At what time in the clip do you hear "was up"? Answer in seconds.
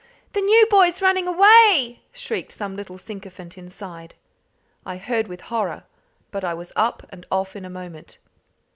6.55-7.05